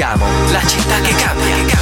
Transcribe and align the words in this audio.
siamo 0.00 0.24
la 0.50 0.66
città 0.66 0.98
che 1.02 1.14
cambia. 1.14 1.78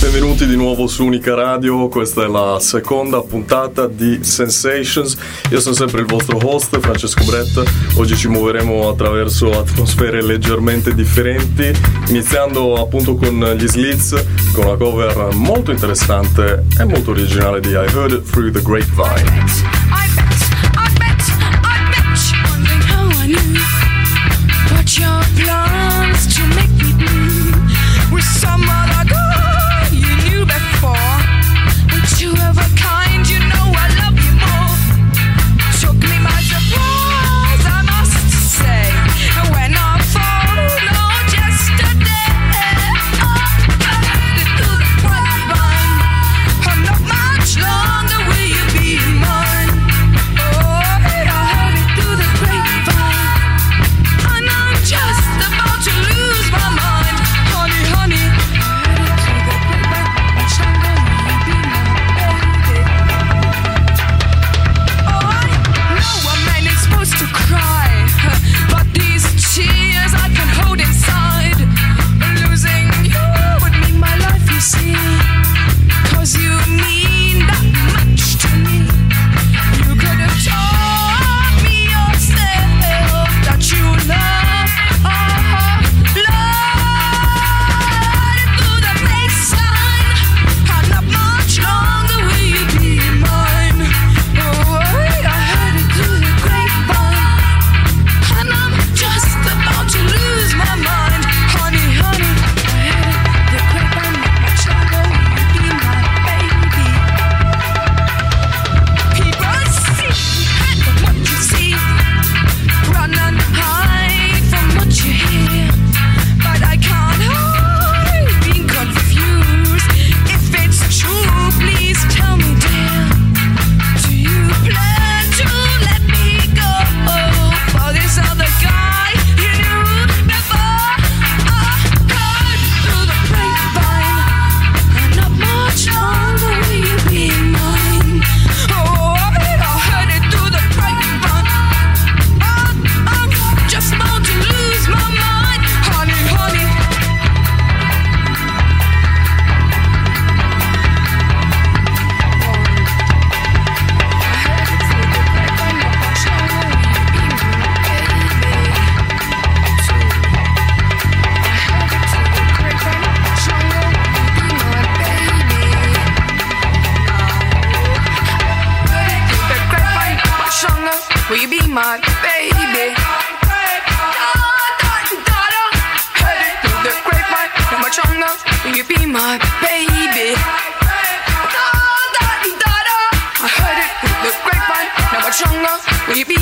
Benvenuti 0.00 0.46
di 0.46 0.54
nuovo 0.54 0.86
su 0.86 1.04
Unica 1.04 1.34
Radio, 1.34 1.88
questa 1.88 2.22
è 2.22 2.28
la 2.28 2.58
seconda 2.60 3.22
puntata 3.22 3.88
di 3.88 4.22
Sensations. 4.22 5.16
Io 5.50 5.58
sono 5.58 5.74
sempre 5.74 6.02
il 6.02 6.06
vostro 6.06 6.38
host 6.40 6.78
Francesco 6.78 7.24
Brett, 7.24 7.60
oggi 7.96 8.16
ci 8.16 8.28
muoveremo 8.28 8.88
attraverso 8.88 9.50
atmosfere 9.50 10.22
leggermente 10.22 10.94
differenti, 10.94 11.72
iniziando 12.06 12.76
appunto 12.76 13.16
con 13.16 13.52
gli 13.58 13.66
Slits, 13.66 14.24
con 14.52 14.66
una 14.66 14.76
cover 14.76 15.34
molto 15.34 15.72
interessante 15.72 16.66
e 16.78 16.84
molto 16.84 17.10
originale 17.10 17.58
di 17.58 17.70
I 17.70 17.74
Heard 17.74 18.12
It 18.12 18.30
Through 18.30 18.52
the 18.52 18.62
Grapevine. 18.62 20.07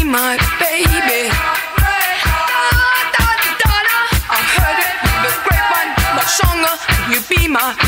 my 0.07 0.39
baby. 0.61 1.31
You 7.09 7.21
be 7.29 7.47
my 7.47 7.86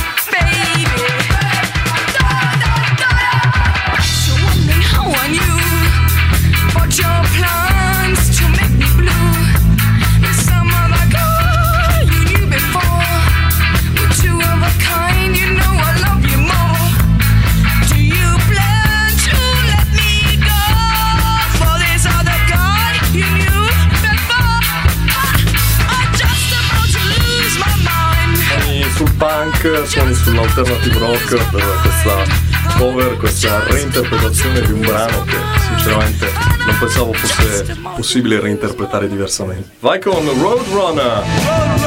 canzoni 29.89 30.15
sull'alternative 30.15 30.99
rock 30.99 31.51
per 31.51 31.65
questa 31.81 32.77
cover, 32.77 33.17
questa 33.17 33.65
reinterpretazione 33.65 34.61
di 34.61 34.73
un 34.73 34.81
brano 34.81 35.25
che 35.25 35.37
sinceramente 35.67 36.31
non 36.67 36.79
pensavo 36.79 37.13
fosse 37.15 37.75
possibile 37.97 38.39
reinterpretare 38.39 39.09
diversamente. 39.09 39.77
Vai 39.81 39.99
con 39.99 40.23
Roadrunner! 40.41 41.78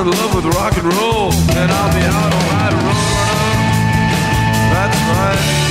In 0.00 0.06
love 0.06 0.34
with 0.34 0.46
rock 0.54 0.78
and 0.78 0.94
roll, 0.94 1.30
and 1.30 1.70
I'll 1.70 1.92
be 1.92 2.00
out 2.00 2.32
on 2.32 2.44
my 2.48 2.70
road. 2.72 3.20
That's 4.72 4.96
right. 5.10 5.69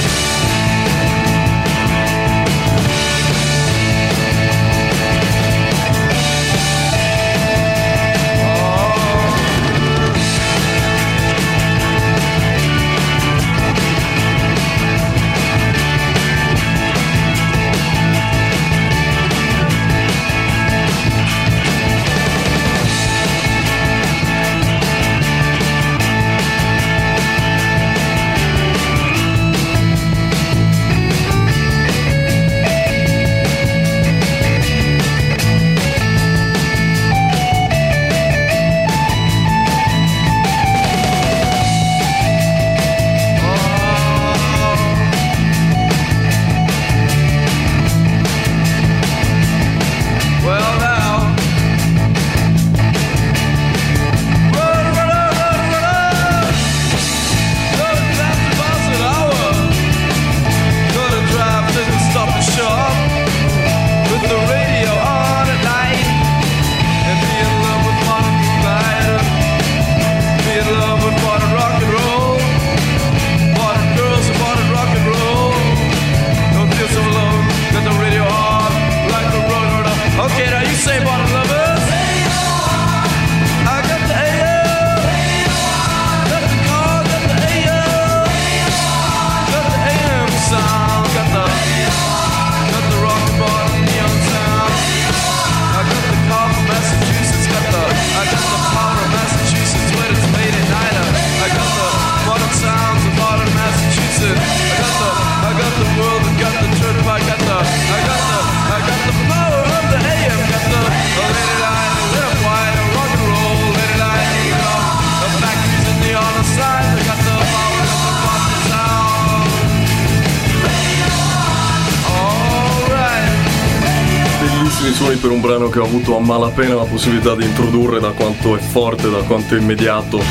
brano 125.59 125.69
che 125.69 125.79
ho 125.79 125.83
avuto 125.83 126.15
a 126.15 126.19
malapena 126.21 126.73
la 126.73 126.85
possibilità 126.85 127.35
di 127.35 127.44
introdurre 127.44 128.00
da 128.00 128.11
quanto 128.11 128.56
è 128.56 128.59
forte, 128.59 129.09
da 129.09 129.21
quanto 129.23 129.56
è 129.56 129.57
immediato. 129.57 130.21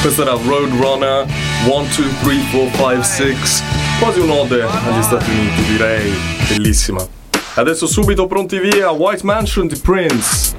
Questo 0.00 0.22
era 0.22 0.32
Roadrunner 0.32 1.26
1, 1.66 1.86
2, 2.22 2.36
3, 2.50 2.70
4, 2.72 3.02
5, 3.02 3.04
6, 3.04 3.36
quasi 4.00 4.20
un'ode 4.20 4.62
agli 4.62 5.02
Stati 5.02 5.30
Uniti 5.30 5.62
direi, 5.64 6.12
bellissima. 6.48 7.06
Adesso 7.54 7.86
subito 7.86 8.26
pronti 8.26 8.58
via, 8.58 8.90
White 8.90 9.24
Mansion 9.24 9.66
di 9.66 9.76
Prince. 9.76 10.56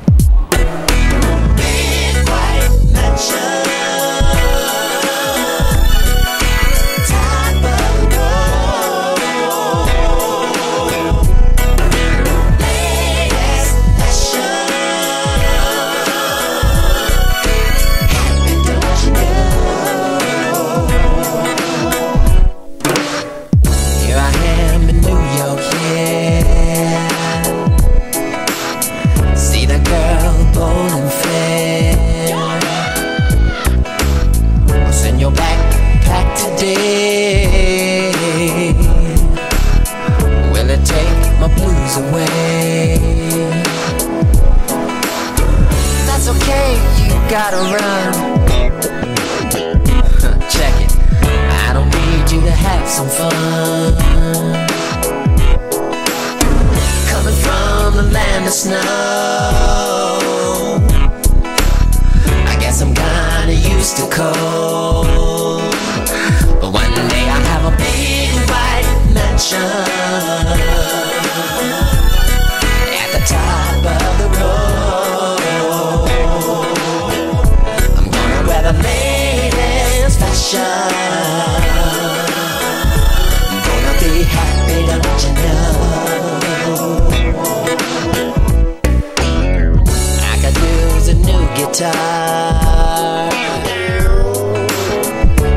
guitar. 91.79 93.31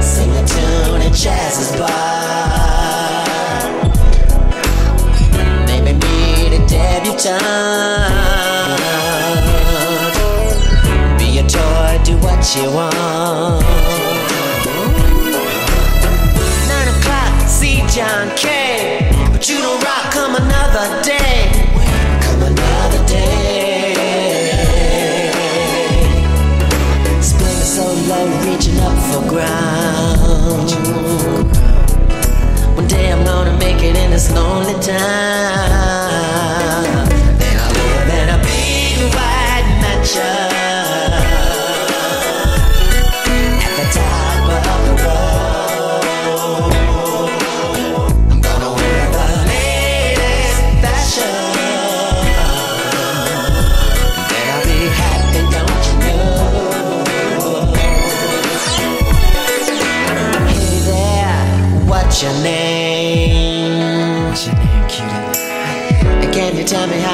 Sing 0.00 0.30
a 0.30 0.44
tune 0.46 1.02
at 1.02 1.12
Jazz's 1.12 1.76
bar. 1.76 1.88
Maybe 5.66 5.92
meet 5.94 6.52
a 6.52 6.60
debutante. 6.68 7.42
Be 11.18 11.38
a 11.38 11.40
toy, 11.48 12.00
do 12.04 12.16
what 12.18 12.56
you 12.56 12.70
want. 12.70 12.91
Yeah. 34.92 35.61
Miami. 66.86 67.11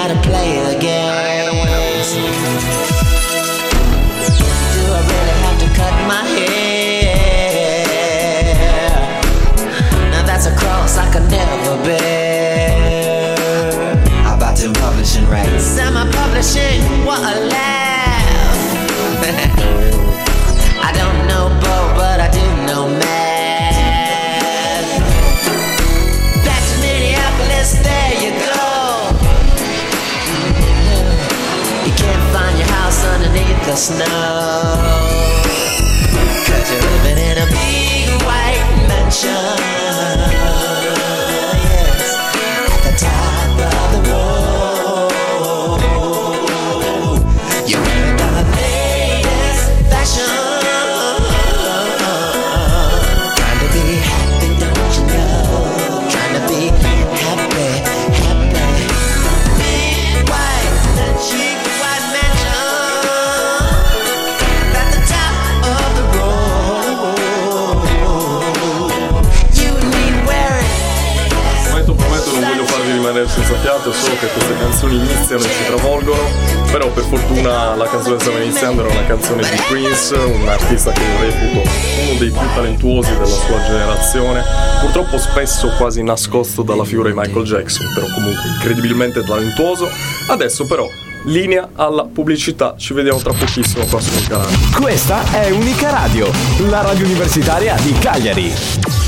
Un 80.49 80.55
artista 80.55 80.93
che 80.93 81.02
io 81.02 81.21
reputo 81.21 81.69
uno 82.09 82.19
dei 82.19 82.31
più 82.31 82.55
talentuosi 82.55 83.12
della 83.12 83.26
sua 83.26 83.62
generazione, 83.67 84.43
purtroppo 84.81 85.19
spesso 85.19 85.69
quasi 85.76 86.02
nascosto 86.02 86.62
dalla 86.62 86.85
figura 86.85 87.11
di 87.11 87.14
Michael 87.14 87.45
Jackson, 87.45 87.87
però 87.95 88.07
comunque 88.14 88.49
incredibilmente 88.49 89.23
talentuoso. 89.23 89.88
Adesso 90.28 90.67
però 90.67 90.88
linea 91.25 91.69
alla 91.75 92.05
pubblicità, 92.05 92.75
ci 92.78 92.95
vediamo 92.95 93.19
tra 93.19 93.33
pochissimo 93.33 93.85
qua 93.85 94.00
su 94.00 94.26
canale. 94.26 94.57
Questa 94.75 95.33
è 95.33 95.50
Unica 95.50 95.90
Radio, 95.90 96.31
la 96.69 96.81
radio 96.81 97.05
universitaria 97.05 97.75
di 97.83 97.93
Cagliari. 97.93 99.08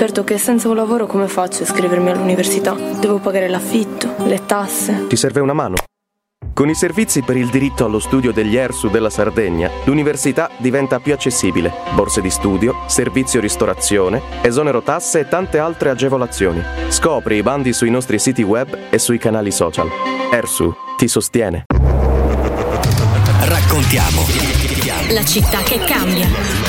Certo 0.00 0.24
che 0.24 0.38
senza 0.38 0.66
un 0.66 0.76
lavoro 0.76 1.04
come 1.04 1.28
faccio 1.28 1.58
a 1.58 1.64
iscrivermi 1.64 2.08
all'università? 2.08 2.72
Devo 2.72 3.18
pagare 3.18 3.50
l'affitto, 3.50 4.14
le 4.24 4.46
tasse. 4.46 5.06
Ti 5.06 5.14
serve 5.14 5.40
una 5.40 5.52
mano? 5.52 5.74
Con 6.54 6.70
i 6.70 6.74
servizi 6.74 7.20
per 7.20 7.36
il 7.36 7.50
diritto 7.50 7.84
allo 7.84 7.98
studio 7.98 8.32
degli 8.32 8.56
ERSU 8.56 8.88
della 8.88 9.10
Sardegna, 9.10 9.70
l'università 9.84 10.48
diventa 10.56 11.00
più 11.00 11.12
accessibile. 11.12 11.70
Borse 11.94 12.22
di 12.22 12.30
studio, 12.30 12.76
servizio 12.86 13.40
ristorazione, 13.40 14.22
esonero 14.40 14.80
tasse 14.80 15.20
e 15.20 15.28
tante 15.28 15.58
altre 15.58 15.90
agevolazioni. 15.90 16.62
Scopri 16.88 17.36
i 17.36 17.42
bandi 17.42 17.74
sui 17.74 17.90
nostri 17.90 18.18
siti 18.18 18.42
web 18.42 18.74
e 18.88 18.98
sui 18.98 19.18
canali 19.18 19.50
social. 19.50 19.90
ERSU 20.32 20.74
ti 20.96 21.08
sostiene. 21.08 21.64
Raccontiamo 23.42 24.22
La 25.12 25.24
città 25.24 25.58
che 25.58 25.78
cambia. 25.80 26.59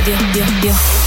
Unica 0.00 0.16
Radio. 0.32 0.99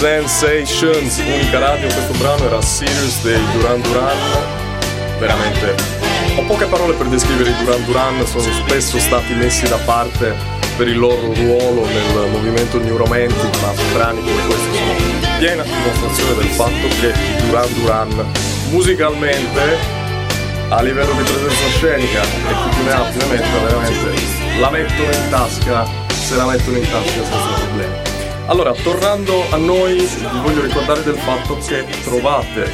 Sensations, 0.00 1.18
unica 1.18 1.58
radio, 1.58 1.86
questo 1.86 2.14
brano 2.14 2.46
era 2.46 2.62
Serious 2.62 3.20
dei 3.20 3.38
Duran 3.52 3.82
Duran. 3.82 4.16
Veramente 5.18 5.74
ho 6.36 6.42
poche 6.46 6.64
parole 6.64 6.94
per 6.94 7.06
descrivere 7.08 7.50
i 7.50 7.56
Duran 7.62 7.84
Duran, 7.84 8.26
sono 8.26 8.50
spesso 8.50 8.98
stati 8.98 9.34
messi 9.34 9.68
da 9.68 9.76
parte 9.84 10.34
per 10.78 10.88
il 10.88 10.98
loro 10.98 11.34
ruolo 11.34 11.84
nel 11.84 12.30
movimento 12.30 12.78
New 12.78 12.96
Romantic, 12.96 13.60
ma 13.60 13.74
brani 13.92 14.20
come 14.22 14.46
questo 14.46 14.72
sono 14.72 15.38
piena 15.38 15.62
dimostrazione 15.64 16.34
del 16.34 16.48
fatto 16.48 16.88
che 16.98 17.08
i 17.08 17.46
Duran 17.46 17.72
Duran 17.74 18.32
musicalmente 18.70 19.76
a 20.70 20.80
livello 20.80 21.12
di 21.12 21.22
presenza 21.24 21.68
scenica 21.76 22.22
e 22.22 22.70
chi 22.70 22.82
ne 22.84 22.90
ha 22.90 23.02
più 23.02 23.20
veramente 23.26 24.58
la 24.60 24.70
mettono 24.70 25.10
in 25.10 25.28
tasca 25.28 25.86
se 26.08 26.36
la 26.36 26.46
mettono 26.46 26.78
in 26.78 26.90
tasca 26.90 27.22
senza 27.22 27.64
problemi 27.66 28.09
allora 28.50 28.72
tornando 28.72 29.48
a 29.50 29.56
noi 29.56 29.94
vi 29.94 30.40
voglio 30.42 30.62
ricordare 30.62 31.04
del 31.04 31.14
fatto 31.14 31.56
che 31.58 31.86
trovate 32.02 32.68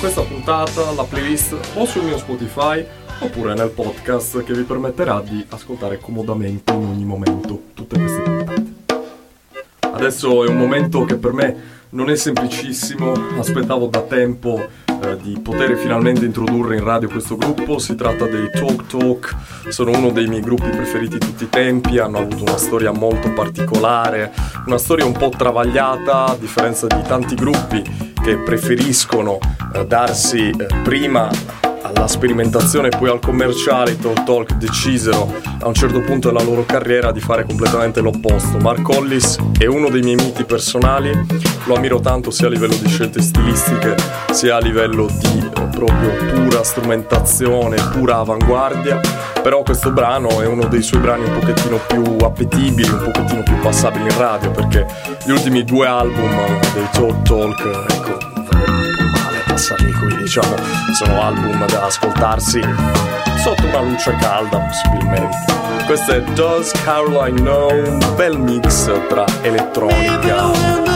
questa 0.00 0.22
puntata 0.22 0.90
la 0.90 1.04
playlist 1.04 1.56
o 1.74 1.84
sul 1.84 2.02
mio 2.02 2.18
Spotify 2.18 2.84
oppure 3.20 3.54
nel 3.54 3.70
podcast 3.70 4.42
che 4.42 4.52
vi 4.52 4.62
permetterà 4.62 5.20
di 5.20 5.44
ascoltare 5.50 5.98
comodamente 5.98 6.72
in 6.72 6.84
ogni 6.84 7.04
momento 7.04 7.62
tutte 7.74 7.96
queste 7.96 8.20
puntate. 8.22 8.74
Adesso 9.78 10.44
è 10.44 10.48
un 10.48 10.56
momento 10.56 11.04
che 11.04 11.14
per 11.14 11.32
me 11.32 11.56
non 11.90 12.10
è 12.10 12.16
semplicissimo, 12.16 13.12
aspettavo 13.38 13.86
da 13.86 14.00
tempo 14.00 14.60
eh, 15.02 15.16
di 15.20 15.38
poter 15.40 15.76
finalmente 15.76 16.24
introdurre 16.24 16.76
in 16.76 16.84
radio 16.84 17.08
questo 17.08 17.36
gruppo, 17.36 17.78
si 17.78 17.94
tratta 17.94 18.26
dei 18.26 18.50
Talk 18.50 18.86
Talk, 18.86 19.36
sono 19.68 19.92
uno 19.92 20.10
dei 20.10 20.26
miei 20.26 20.40
gruppi 20.40 20.68
preferiti 20.68 21.18
di 21.18 21.26
tutti 21.26 21.44
i 21.44 21.48
tempi, 21.48 21.98
hanno 21.98 22.18
avuto 22.18 22.42
una 22.42 22.56
storia 22.56 22.92
molto 22.92 23.32
particolare, 23.32 24.32
una 24.66 24.78
storia 24.78 25.04
un 25.04 25.12
po' 25.12 25.28
travagliata, 25.28 26.26
a 26.26 26.36
differenza 26.36 26.86
di 26.86 27.02
tanti 27.06 27.34
gruppi 27.34 27.82
che 28.22 28.36
preferiscono 28.36 29.38
eh, 29.74 29.86
darsi 29.86 30.50
eh, 30.50 30.66
prima 30.82 31.30
alla 31.82 32.06
sperimentazione 32.06 32.88
e 32.88 32.96
poi 32.96 33.08
al 33.08 33.20
commerciale, 33.20 33.92
i 33.92 33.98
Talk 33.98 34.24
Talk 34.24 34.54
decisero 34.54 35.32
a 35.60 35.66
un 35.66 35.74
certo 35.74 36.00
punto 36.00 36.28
della 36.30 36.42
loro 36.42 36.64
carriera 36.64 37.10
di 37.12 37.20
fare 37.20 37.44
completamente 37.44 38.00
l'opposto. 38.00 38.58
Mark 38.58 38.88
Hollis 38.88 39.38
è 39.58 39.66
uno 39.66 39.88
dei 39.88 40.02
miei 40.02 40.16
miti 40.16 40.44
personali, 40.44 41.10
lo 41.64 41.74
ammiro 41.76 42.00
tanto 42.00 42.30
sia 42.30 42.46
a 42.46 42.50
livello 42.50 42.74
di 42.74 42.88
scelte 42.88 43.20
stilistiche 43.20 43.94
sia 44.30 44.56
a 44.56 44.60
livello 44.60 45.06
di 45.06 45.38
eh, 45.38 45.60
proprio 45.70 46.14
pura 46.34 46.62
strumentazione, 46.62 47.76
pura 47.92 48.18
avanguardia, 48.18 49.00
però 49.42 49.62
questo 49.62 49.90
brano 49.90 50.40
è 50.40 50.46
uno 50.46 50.66
dei 50.66 50.82
suoi 50.82 51.00
brani 51.00 51.24
un 51.24 51.38
pochettino 51.38 51.78
più 51.86 52.16
appetibili, 52.24 52.88
un 52.88 53.02
pochettino 53.04 53.42
più 53.42 53.58
passabili 53.60 54.04
in 54.04 54.18
radio 54.18 54.50
perché 54.50 54.86
gli 55.24 55.30
ultimi 55.30 55.64
due 55.64 55.86
album 55.86 56.30
dei 56.72 56.88
Talk 56.92 57.22
Talk, 57.22 57.60
ecco, 57.88 58.18
male 58.42 59.42
passarli 59.46 59.92
qui, 59.92 60.16
diciamo, 60.16 60.54
sono 60.94 61.22
album 61.22 61.66
da 61.66 61.84
ascoltarsi 61.84 62.60
sotto 63.42 63.66
una 63.66 63.80
luce 63.80 64.14
calda 64.20 64.58
possibilmente. 64.58 65.36
Questo 65.86 66.12
è 66.12 66.22
Does 66.34 66.72
Caroline 66.84 67.40
Know, 67.40 67.70
un 67.70 68.14
bel 68.14 68.38
mix 68.38 68.90
tra 69.08 69.24
elettronica 69.42 70.90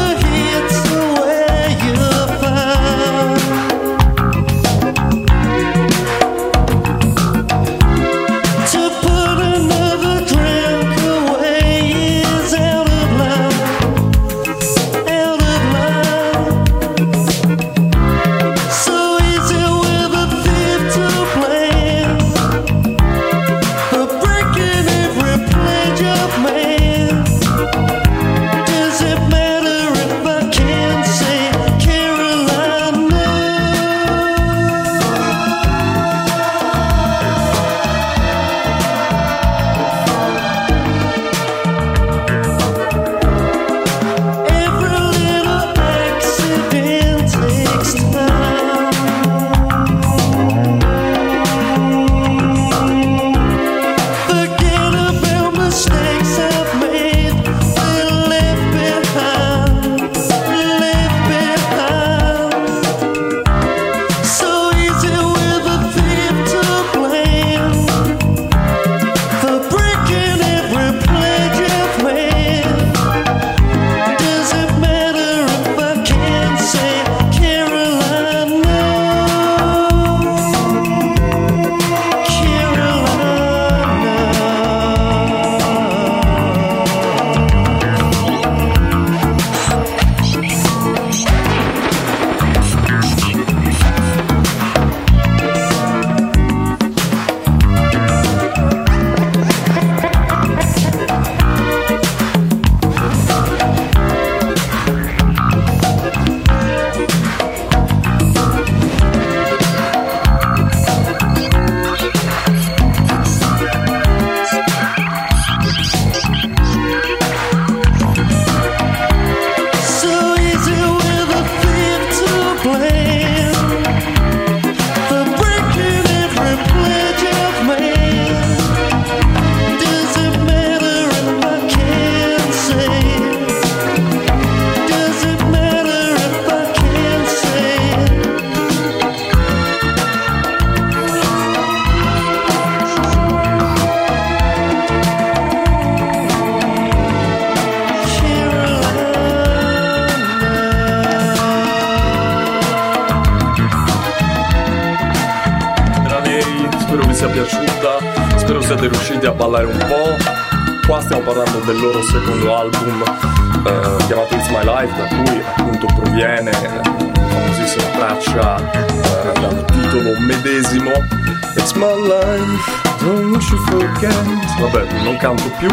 Weekend, 173.95 174.61
vabbè 174.61 175.03
non 175.03 175.17
canto 175.17 175.51
più, 175.59 175.71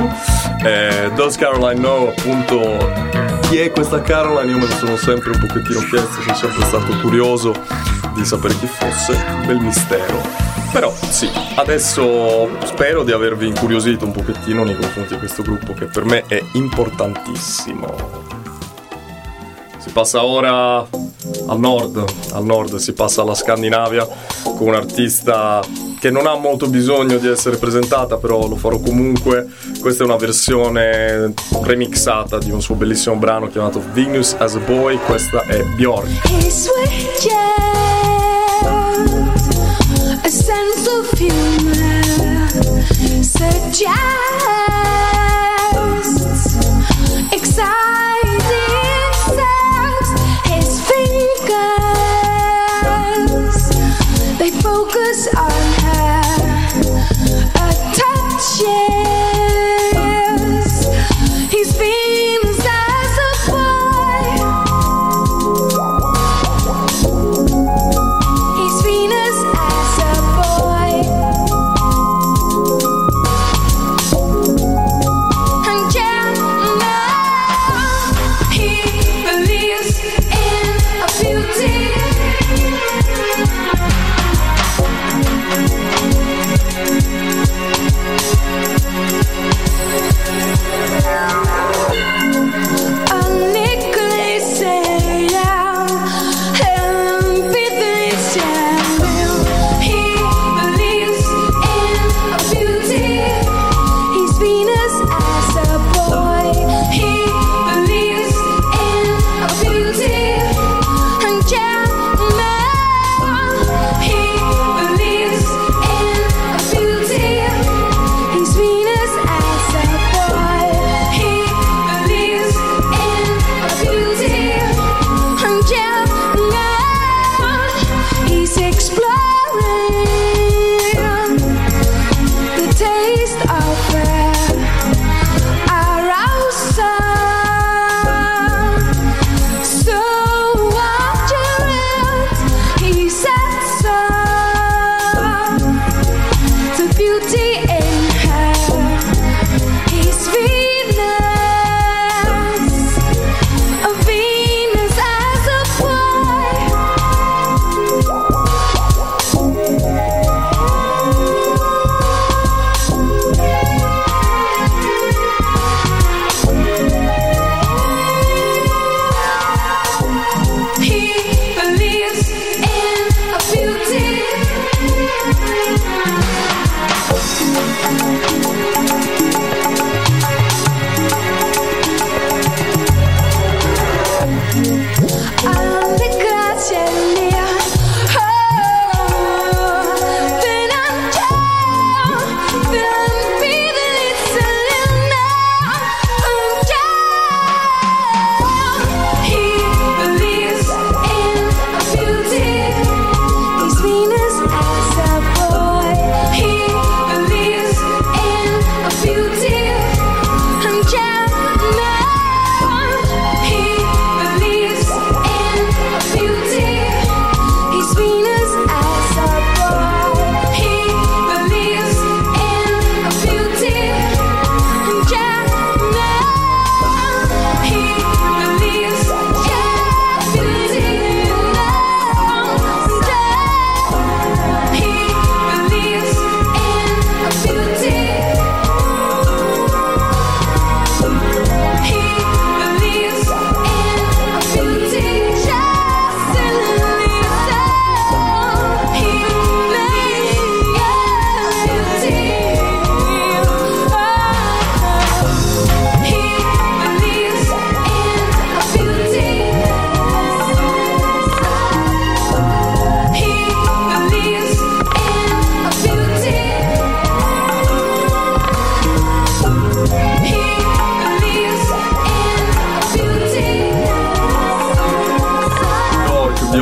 eh, 0.64 1.12
Does 1.16 1.36
Caroline 1.38 1.80
know 1.80 2.08
appunto 2.08 2.78
chi 3.50 3.58
è 3.58 3.72
questa 3.72 4.02
Caroline? 4.02 4.52
Io 4.52 4.58
me 4.60 4.68
lo 4.68 4.76
sono 4.76 4.96
sempre 4.96 5.32
un 5.32 5.40
pochettino 5.40 5.80
chiesto, 5.80 6.22
sono 6.22 6.36
sempre 6.36 6.66
stato 6.66 7.00
curioso 7.00 7.54
di 8.14 8.24
sapere 8.24 8.56
chi 8.60 8.68
fosse, 8.68 9.18
bel 9.46 9.60
mistero. 9.60 10.22
Però 10.72 10.94
sì, 11.10 11.30
adesso 11.56 12.50
spero 12.66 13.04
di 13.04 13.12
avervi 13.12 13.48
incuriosito 13.48 14.06
un 14.06 14.12
pochettino 14.12 14.64
nei 14.64 14.76
confronti 14.76 15.14
di 15.14 15.20
questo 15.20 15.42
gruppo 15.42 15.74
che 15.74 15.86
per 15.86 16.06
me 16.06 16.24
è 16.28 16.42
importantissimo. 16.54 18.30
Si 19.80 19.90
passa 19.90 20.24
ora 20.24 20.78
al 20.78 21.60
nord, 21.60 22.04
al 22.34 22.46
nord 22.46 22.76
si 22.76 22.94
passa 22.94 23.24
alla 23.24 23.36
Scandinavia 23.36 24.08
con 24.44 24.68
un 24.68 24.76
artista 24.76 25.62
che 26.02 26.10
non 26.10 26.26
ha 26.26 26.34
molto 26.34 26.68
bisogno 26.68 27.20
di 27.20 27.28
essere 27.28 27.58
presentata, 27.58 28.18
però 28.18 28.48
lo 28.48 28.56
farò 28.56 28.80
comunque. 28.80 29.48
Questa 29.80 30.02
è 30.02 30.08
una 30.08 30.16
versione 30.16 31.32
remixata 31.62 32.40
di 32.40 32.50
un 32.50 32.60
suo 32.60 32.74
bellissimo 32.74 33.18
brano 33.18 33.48
chiamato 33.50 33.84
Venus 33.94 34.36
as 34.40 34.56
a 34.56 34.60
Boy, 34.60 34.98
questa 35.06 35.44
è 35.44 35.62
Bjork. 35.76 36.10
A 40.24 40.28
sense 40.28 40.90
of 40.90 41.12
humor, 41.20 42.02
suggest 43.22 44.91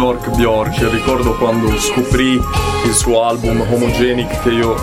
Bjork 0.09 0.29
Bjork. 0.35 0.89
Ricordo 0.89 1.35
quando 1.35 1.77
scoprì 1.77 2.41
il 2.85 2.93
suo 2.95 3.23
album 3.23 3.61
Homogenic 3.61 4.41
che 4.41 4.49
io 4.49 4.75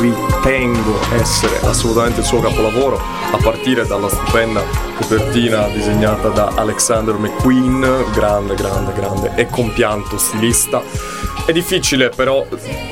ritengo 0.00 0.98
essere 1.12 1.60
assolutamente 1.60 2.20
il 2.20 2.26
suo 2.26 2.40
capolavoro, 2.40 2.96
a 2.96 3.36
partire 3.42 3.86
dalla 3.86 4.08
stupenda 4.08 4.62
copertina 4.94 5.66
disegnata 5.68 6.28
da 6.28 6.52
Alexander 6.56 7.16
McQueen, 7.16 8.04
grande, 8.14 8.54
grande, 8.54 8.92
grande 8.94 9.32
e 9.34 9.46
compianto 9.50 10.16
stilista. 10.16 10.80
È 11.44 11.52
difficile 11.52 12.08
però 12.08 12.46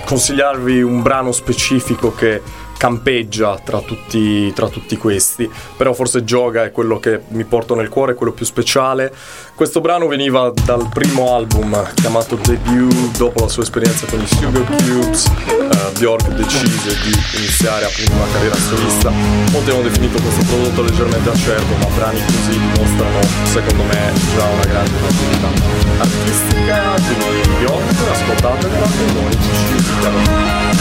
consigliarvi 0.04 0.82
un 0.82 1.00
brano 1.00 1.32
specifico 1.32 2.14
che 2.14 2.42
campeggia 2.80 3.60
tra 3.62 3.80
tutti, 3.80 4.50
tra 4.54 4.70
tutti 4.70 4.96
questi, 4.96 5.50
però 5.76 5.92
forse 5.92 6.24
Gioga 6.24 6.64
è 6.64 6.72
quello 6.72 6.98
che 6.98 7.20
mi 7.28 7.44
porto 7.44 7.74
nel 7.74 7.90
cuore, 7.90 8.12
è 8.12 8.14
quello 8.14 8.32
più 8.32 8.46
speciale. 8.46 9.12
Questo 9.54 9.82
brano 9.82 10.06
veniva 10.06 10.50
dal 10.64 10.88
primo 10.88 11.34
album 11.34 11.76
chiamato 11.92 12.36
Debut, 12.36 13.18
dopo 13.18 13.42
la 13.42 13.48
sua 13.48 13.64
esperienza 13.64 14.06
con 14.06 14.22
i 14.22 14.26
Sugar 14.26 14.64
Cubes, 14.64 15.26
eh, 15.26 15.98
Bjork 15.98 16.26
decise 16.28 16.96
di 17.04 17.12
iniziare 17.36 17.84
appunto 17.84 18.12
una 18.14 18.32
carriera 18.32 18.56
solista. 18.56 19.10
Molti 19.10 19.70
hanno 19.70 19.82
definito 19.82 20.18
questo 20.22 20.42
prodotto 20.46 20.80
leggermente 20.80 21.28
acerbo, 21.28 21.76
ma 21.76 21.86
brani 21.94 22.24
così 22.24 22.58
dimostrano, 22.58 23.20
secondo 23.44 23.82
me, 23.82 24.10
già 24.34 24.44
una 24.46 24.64
grande 24.64 24.98
maturità 25.00 25.48
artistica 26.00 26.94
di 26.96 27.48
Bjork, 27.58 28.10
ascoltatela 28.10 28.84
e 28.86 29.12
noi 29.12 29.32
ci 29.32 29.84
sentiamo. 29.84 30.79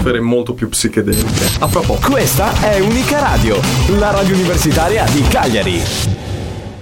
Atmosfere 0.00 0.20
molto 0.20 0.54
più 0.54 0.68
psichedeliche. 0.68 1.28
A 1.60 1.68
fra 1.68 1.80
poco. 1.80 2.10
Questa 2.10 2.52
è 2.62 2.80
Unica 2.80 3.20
Radio, 3.20 3.60
la 3.98 4.10
radio 4.10 4.34
universitaria 4.34 5.04
di 5.04 5.22
Cagliari. 5.22 5.82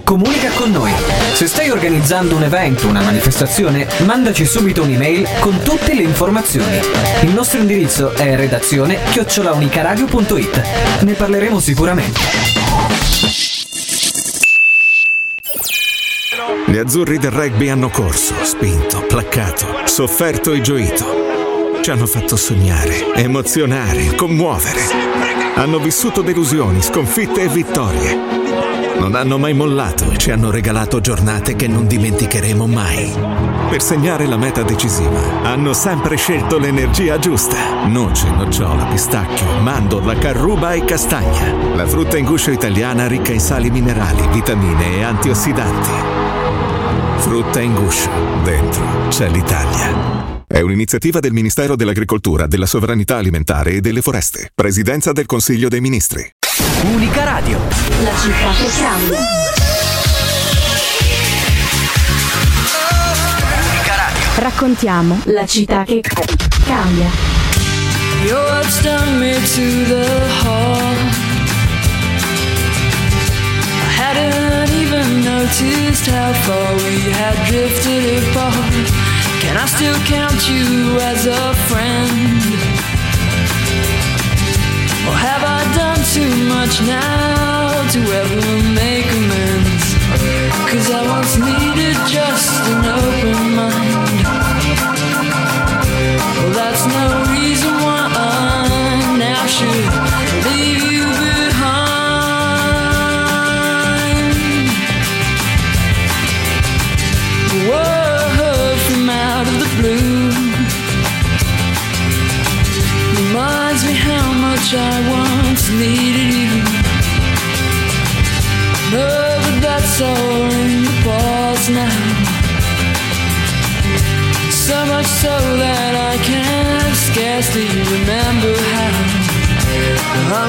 Comunica 0.03 0.49
con 0.51 0.71
noi. 0.71 0.91
Se 1.33 1.45
stai 1.45 1.69
organizzando 1.69 2.35
un 2.35 2.43
evento, 2.43 2.87
una 2.87 3.01
manifestazione, 3.01 3.87
mandaci 4.05 4.45
subito 4.45 4.81
un'email 4.81 5.27
con 5.39 5.59
tutte 5.61 5.93
le 5.93 6.01
informazioni. 6.01 6.79
Il 7.21 7.33
nostro 7.33 7.59
indirizzo 7.59 8.13
è 8.13 8.35
redazione 8.35 8.97
chiocciolaunicaradio.it. 9.11 10.61
Ne 11.01 11.13
parleremo 11.13 11.59
sicuramente. 11.59 12.19
Gli 16.65 16.77
azzurri 16.77 17.17
del 17.17 17.31
rugby 17.31 17.69
hanno 17.69 17.89
corso, 17.89 18.33
spinto, 18.43 19.03
placcato, 19.07 19.65
sofferto 19.85 20.53
e 20.53 20.61
gioito. 20.61 21.28
Ci 21.89 21.95
hanno 21.95 22.05
fatto 22.05 22.35
sognare, 22.35 23.15
emozionare, 23.15 24.13
commuovere. 24.13 24.79
Hanno 25.55 25.79
vissuto 25.79 26.21
delusioni, 26.21 26.83
sconfitte 26.83 27.41
e 27.41 27.47
vittorie. 27.47 28.15
Non 28.99 29.15
hanno 29.15 29.39
mai 29.39 29.55
mollato 29.55 30.11
e 30.11 30.17
ci 30.17 30.29
hanno 30.29 30.51
regalato 30.51 31.01
giornate 31.01 31.55
che 31.55 31.67
non 31.67 31.87
dimenticheremo 31.87 32.67
mai. 32.67 33.11
Per 33.71 33.81
segnare 33.81 34.27
la 34.27 34.37
meta 34.37 34.61
decisiva, 34.61 35.41
hanno 35.41 35.73
sempre 35.73 36.15
scelto 36.15 36.59
l'energia 36.59 37.17
giusta. 37.17 37.87
Noce, 37.87 38.29
nocciola, 38.29 38.85
pistacchio, 38.85 39.59
mandorla, 39.59 40.13
carruba 40.13 40.73
e 40.73 40.85
castagna. 40.85 41.73
La 41.73 41.87
frutta 41.87 42.19
in 42.19 42.25
guscio 42.25 42.51
italiana 42.51 43.07
ricca 43.07 43.31
in 43.31 43.39
sali 43.39 43.71
minerali, 43.71 44.27
vitamine 44.27 44.97
e 44.97 45.01
antiossidanti. 45.01 45.89
Frutta 47.15 47.59
in 47.61 47.73
guscio. 47.73 48.11
Dentro 48.43 49.07
c'è 49.07 49.27
l'Italia. 49.27 50.18
È 50.51 50.61
un'iniziativa 50.61 51.19
del 51.19 51.31
Ministero 51.31 51.75
dell'Agricoltura, 51.75 52.47
della 52.47 52.65
Sovranità 52.65 53.17
Alimentare 53.17 53.73
e 53.73 53.81
delle 53.81 54.01
Foreste. 54.01 54.49
Presidenza 54.55 55.11
del 55.11 55.27
Consiglio 55.27 55.67
dei 55.67 55.79
Ministri. 55.79 56.27
Unica 56.91 57.23
Radio. 57.23 57.59
La 58.01 58.15
città 58.17 58.51
che 58.57 58.67
cambia. 58.79 59.19
Raccontiamo 64.37 65.21
la 65.25 65.45
città 65.45 65.83
che 65.83 66.01
cambia. 66.65 67.09
Your 68.25 68.43
words 68.49 68.79
stung 68.79 69.19
me 69.19 69.35
to 69.35 69.85
the 69.87 70.07
heart. 70.41 70.97
I 73.83 74.01
hadn't 74.01 74.71
even 74.71 75.23
noticed 75.23 76.07
how 76.07 76.33
far 76.41 76.73
we 76.73 77.11
had 77.13 77.35
drifted 77.47 78.23
apart. 78.29 79.08
Can 79.41 79.57
I 79.57 79.65
still 79.65 79.99
count 80.05 80.49
you 80.49 80.99
as 80.99 81.25
a 81.25 81.53
friend? 81.69 82.41
Or 85.07 85.15
have 85.15 85.43
I 85.57 85.61
done 85.75 86.01
too 86.15 86.35
much 86.55 86.81
now 86.81 87.89
to 87.93 87.99
ever 88.21 88.43
make 88.79 89.07
amends? 89.19 89.85
Cause 90.71 90.91
I 90.91 91.01
once 91.07 91.37
needed 91.37 91.97
just 92.07 92.61
an 92.69 92.85
open 92.85 93.55
mind. 93.55 93.78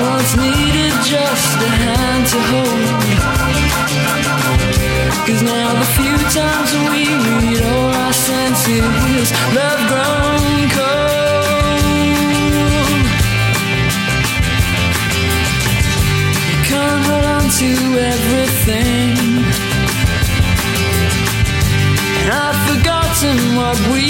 Once 0.01 0.37
needed 0.37 0.95
just 1.05 1.57
a 1.61 1.71
hand 1.83 2.27
to 2.33 2.39
hold. 2.51 2.91
Cause 5.27 5.43
now 5.43 5.69
the 5.81 5.89
few 5.99 6.17
times 6.41 6.71
we 6.91 7.05
meet, 7.27 7.61
all 7.63 7.91
our 8.05 8.13
senses 8.13 9.29
love 9.59 9.81
grown 9.91 10.69
cold. 10.77 11.51
You 16.51 16.59
can't 16.71 17.03
hold 17.09 17.27
on 17.37 17.45
to 17.61 17.71
everything. 18.13 19.13
And 22.21 22.29
I've 22.45 22.61
forgotten 22.71 23.37
what 23.61 23.79
we 23.93 24.05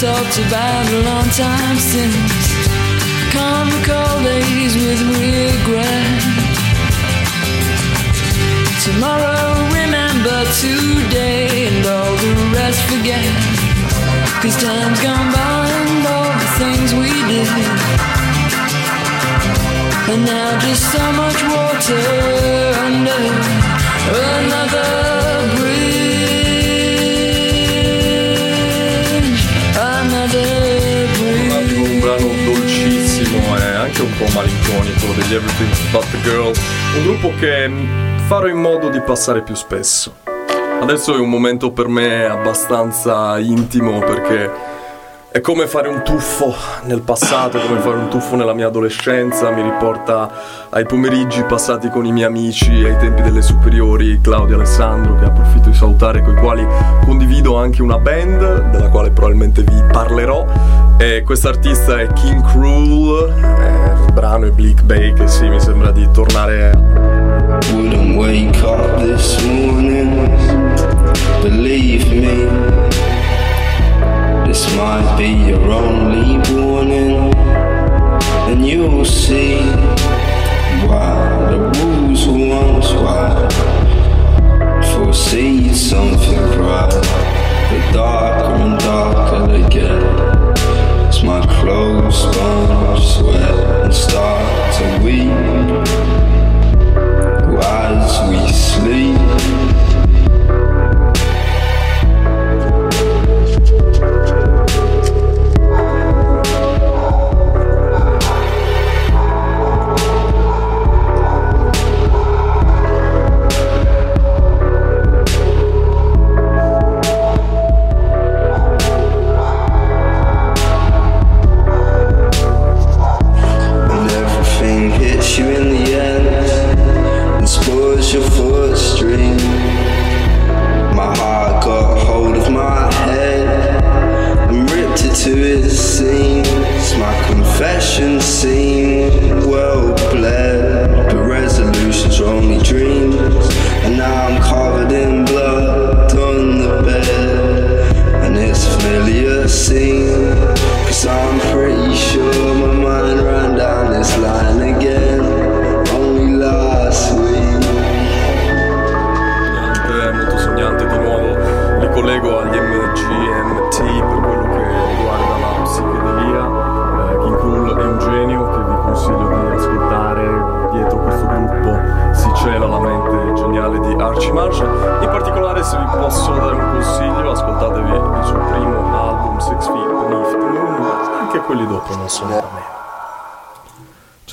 talked 0.00 0.38
about 0.46 0.84
a 0.92 1.00
long 1.10 1.28
time 1.30 1.78
since. 1.78 2.35
Can't 3.36 3.68
recall 3.74 4.22
days 4.24 4.74
with 4.82 5.00
regret. 5.12 6.22
Tomorrow 8.86 9.44
remember 9.78 10.38
today 10.64 11.68
and 11.68 11.84
all 11.84 12.14
the 12.24 12.32
rest 12.56 12.80
forget. 12.90 13.28
Cause 14.40 14.56
time's 14.62 15.00
gone 15.02 15.28
by 15.36 15.68
and 15.80 16.06
all 16.14 16.32
the 16.42 16.50
things 16.60 16.88
we 17.02 17.12
did. 17.30 17.52
And 20.12 20.24
now 20.24 20.58
just 20.66 20.84
so 20.94 21.04
much 21.20 21.38
water 21.52 22.04
under 22.86 23.20
another 24.40 24.88
bridge. 25.56 25.65
Po' 34.18 34.32
malinconico 34.34 35.12
degli 35.12 35.34
Everything 35.34 35.90
But 35.90 36.10
The 36.10 36.20
Girl, 36.22 36.52
un 36.96 37.02
gruppo 37.02 37.32
che 37.38 37.70
farò 38.26 38.46
in 38.46 38.58
modo 38.58 38.88
di 38.88 39.00
passare 39.00 39.42
più 39.42 39.54
spesso. 39.54 40.16
Adesso 40.80 41.14
è 41.14 41.18
un 41.18 41.28
momento 41.28 41.70
per 41.70 41.88
me 41.88 42.24
abbastanza 42.24 43.38
intimo 43.38 43.98
perché 43.98 44.50
è 45.36 45.42
come 45.42 45.66
fare 45.66 45.88
un 45.88 46.02
tuffo 46.02 46.54
nel 46.84 47.02
passato, 47.02 47.58
come 47.58 47.78
fare 47.80 47.96
un 47.96 48.08
tuffo 48.08 48.36
nella 48.36 48.54
mia 48.54 48.68
adolescenza, 48.68 49.50
mi 49.50 49.60
riporta 49.60 50.30
ai 50.70 50.86
pomeriggi 50.86 51.42
passati 51.42 51.90
con 51.90 52.06
i 52.06 52.12
miei 52.12 52.24
amici 52.24 52.70
ai 52.70 52.96
tempi 52.96 53.20
delle 53.20 53.42
superiori, 53.42 54.18
Claudio 54.22 54.54
e 54.54 54.60
Alessandro, 54.60 55.14
che 55.18 55.26
approfitto 55.26 55.68
di 55.68 55.74
salutare, 55.74 56.22
con 56.22 56.38
i 56.38 56.40
quali 56.40 56.66
condivido 57.04 57.58
anche 57.58 57.82
una 57.82 57.98
band, 57.98 58.70
della 58.70 58.88
quale 58.88 59.10
probabilmente 59.10 59.60
vi 59.60 59.82
parlerò. 59.92 60.46
E 60.96 61.22
quest'artista 61.22 62.00
è 62.00 62.10
King 62.14 62.42
Cruel, 62.42 63.28
eh, 63.28 64.06
il 64.06 64.12
brano 64.14 64.46
è 64.46 64.50
Bleak 64.50 64.84
Bay, 64.84 65.12
che 65.12 65.28
sì, 65.28 65.46
mi 65.50 65.60
sembra 65.60 65.90
di 65.90 66.08
tornare 66.12 66.70
Wouldn't 67.74 68.16
wake 68.16 68.58
up 68.64 69.02
this 69.02 69.38
morning. 69.42 70.30
Believe 71.42 72.08
me, 72.14 72.84
this 74.46 74.64
might 74.76 75.16
be 75.18 75.30
your 75.48 75.70
only 75.70 76.38
warning, 76.54 77.34
and 78.48 78.66
you'll 78.66 79.04
see 79.04 79.58
why 80.86 81.48
the 81.50 81.58
rules 81.76 82.26
were 82.26 82.48
once 82.48 82.92
wide. 82.92 83.52
Foresee 84.94 85.74
something 85.74 86.38
bright, 86.54 86.94
but 87.70 87.92
darker 87.92 88.54
and 88.62 88.78
darker 88.78 89.46
they 89.52 89.68
get. 89.68 89.90
As 91.08 91.22
my 91.22 91.40
clothes 91.60 92.22
sponge 92.22 93.04
sweat 93.04 93.84
and 93.84 93.94
start 93.94 94.74
to 94.74 95.04
weep. 95.04 96.06
se 98.76 98.80
vi 98.82 99.25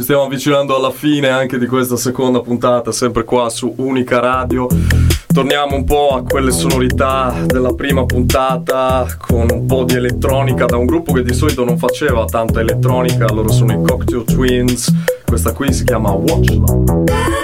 Stiamo 0.03 0.23
avvicinando 0.23 0.75
alla 0.75 0.91
fine 0.91 1.29
anche 1.29 1.57
di 1.57 1.65
questa 1.65 1.95
seconda 1.95 2.41
puntata, 2.41 2.91
sempre 2.91 3.23
qua 3.23 3.49
su 3.49 3.73
Unica 3.77 4.19
Radio. 4.19 4.67
Torniamo 5.33 5.77
un 5.77 5.85
po' 5.85 6.09
a 6.09 6.23
quelle 6.23 6.51
sonorità 6.51 7.33
della 7.45 7.73
prima 7.73 8.05
puntata 8.05 9.07
con 9.17 9.47
un 9.49 9.65
po' 9.65 9.85
di 9.85 9.93
elettronica 9.93 10.65
da 10.65 10.75
un 10.75 10.85
gruppo 10.85 11.13
che 11.13 11.23
di 11.23 11.33
solito 11.33 11.63
non 11.63 11.77
faceva 11.77 12.25
tanta 12.25 12.59
elettronica, 12.59 13.27
loro 13.31 13.49
sono 13.49 13.71
i 13.71 13.81
Cocktail 13.81 14.25
Twins. 14.25 14.91
Questa 15.25 15.53
qui 15.53 15.71
si 15.71 15.85
chiama 15.85 16.11
Watch 16.11 17.42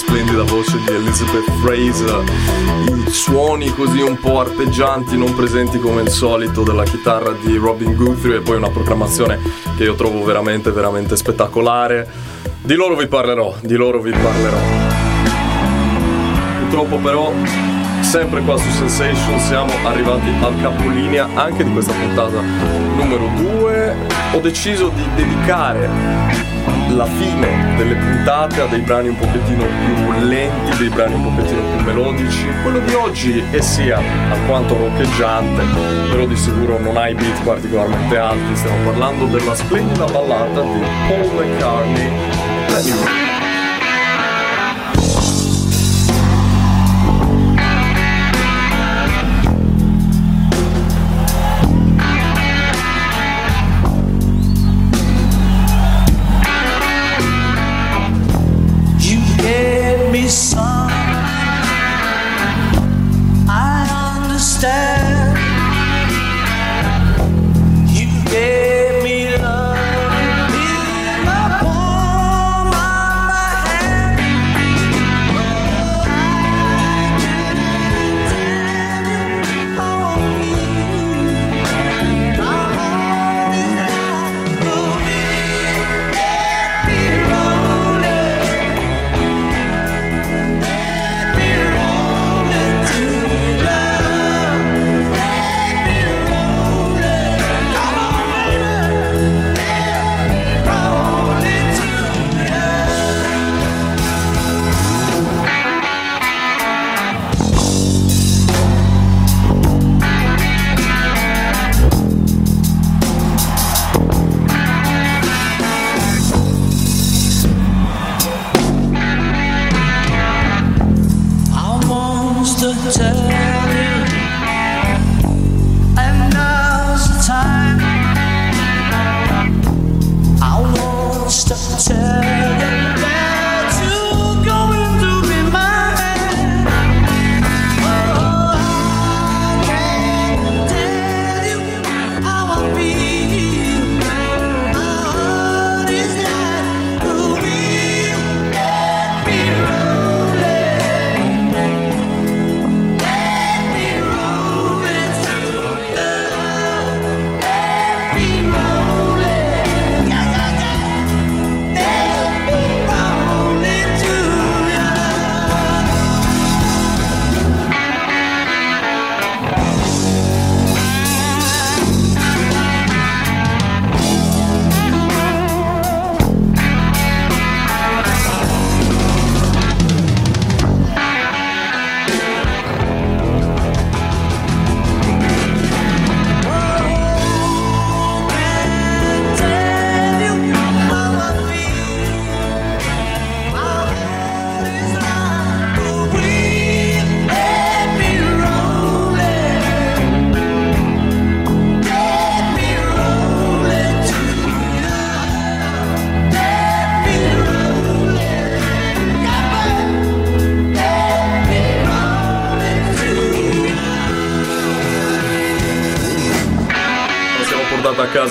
splendida 0.00 0.44
voce 0.44 0.78
di 0.78 0.94
Elizabeth 0.94 1.50
Fraser, 1.60 2.24
i 3.06 3.10
suoni 3.10 3.70
così 3.74 4.00
un 4.00 4.18
po' 4.18 4.40
arpeggianti, 4.40 5.14
non 5.18 5.34
presenti 5.34 5.78
come 5.78 6.00
il 6.00 6.08
solito 6.08 6.62
della 6.62 6.84
chitarra 6.84 7.32
di 7.32 7.54
Robin 7.56 7.94
Guthrie 7.94 8.36
e 8.36 8.40
poi 8.40 8.56
una 8.56 8.70
programmazione 8.70 9.38
che 9.76 9.84
io 9.84 9.94
trovo 9.96 10.24
veramente 10.24 10.70
veramente 10.70 11.16
spettacolare. 11.16 12.08
Di 12.62 12.74
loro 12.76 12.96
vi 12.96 13.08
parlerò, 13.08 13.54
di 13.60 13.74
loro 13.74 14.00
vi 14.00 14.10
parlerò. 14.10 14.56
Purtroppo 16.60 16.96
però 16.96 17.32
sempre 18.00 18.40
qua 18.40 18.56
su 18.56 18.70
Sensation 18.70 19.38
siamo 19.40 19.70
arrivati 19.84 20.30
al 20.40 20.58
capolinea 20.62 21.28
anche 21.34 21.62
di 21.62 21.72
questa 21.72 21.92
puntata 21.92 22.40
numero 22.40 23.28
2. 23.36 23.96
Ho 24.32 24.38
deciso 24.38 24.88
di 24.88 25.02
dedicare 25.14 26.59
la 26.96 27.06
fine 27.06 27.76
delle 27.76 27.94
puntate 27.94 28.60
a 28.60 28.66
dei 28.66 28.80
brani 28.80 29.08
un 29.08 29.16
pochettino 29.16 29.64
più 29.64 30.26
lenti, 30.26 30.78
dei 30.78 30.88
brani 30.88 31.14
un 31.14 31.34
pochettino 31.34 31.60
più 31.60 31.84
melodici. 31.84 32.46
Quello 32.62 32.80
di 32.80 32.94
oggi 32.94 33.44
è 33.50 33.60
sia 33.60 34.00
alquanto 34.30 34.76
roccheggiante, 34.76 35.62
però 36.10 36.26
di 36.26 36.36
sicuro 36.36 36.78
non 36.78 36.96
ha 36.96 37.08
i 37.08 37.14
beat 37.14 37.42
particolarmente 37.42 38.16
alti. 38.16 38.56
Stiamo 38.56 38.84
parlando 38.84 39.26
della 39.26 39.54
splendida 39.54 40.04
ballata 40.04 40.60
di 40.60 40.80
Paul 41.08 41.46
McCartney. 41.46 42.10
Let 42.68 43.29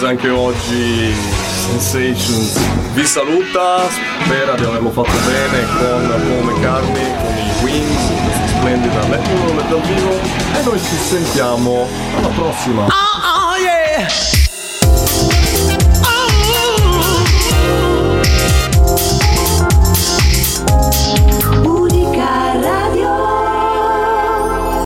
anche 0.09 0.29
oggi 0.29 1.13
Sensations. 1.67 2.57
Vi 2.93 3.05
saluta 3.05 3.87
spera 4.23 4.55
di 4.55 4.63
averlo 4.63 4.89
fatto 4.89 5.11
bene 5.27 5.67
con 5.77 6.07
Paul 6.07 6.43
McCartney 6.45 7.15
con 7.21 7.37
i 7.37 7.63
Wings 7.63 8.11
questa 8.23 8.47
splendida 8.47 9.07
Let 9.07 9.27
Me 9.27 9.39
Roll 9.45 9.69
dal 9.69 9.81
vivo. 9.81 10.19
E 10.57 10.63
noi 10.63 10.79
ci 10.79 10.95
sentiamo 10.95 11.87
alla 12.17 12.29
prossima. 12.29 12.85
Oh, 12.85 12.87
oh, 12.87 13.57
yeah. 13.57 14.38